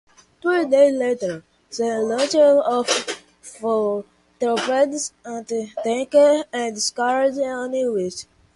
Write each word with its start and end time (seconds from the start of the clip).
Three 0.41 0.65
days 0.65 0.95
later, 0.97 1.43
she 1.71 1.83
launched 1.83 2.35
four 3.43 4.03
torpedoes 4.39 5.13
at 5.23 5.51
a 5.51 5.71
tanker 5.83 6.43
and 6.51 6.81
scored 6.81 7.35
one 7.35 7.73
hit. 7.73 8.25